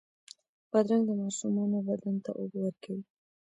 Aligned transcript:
بادرنګ 0.71 1.03
د 1.07 1.11
ماشومانو 1.21 1.77
بدن 1.87 2.15
ته 2.23 2.29
اوبه 2.39 2.57
ورکوي. 2.61 3.03